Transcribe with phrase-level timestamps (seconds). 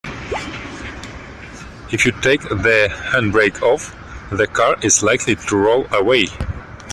[1.91, 3.95] If you take the handbrake off,
[4.31, 6.25] the car is likely to roll away